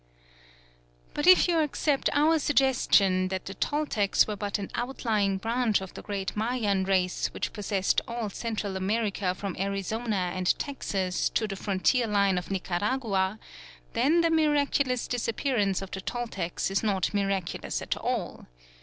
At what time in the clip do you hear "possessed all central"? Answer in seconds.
7.53-8.75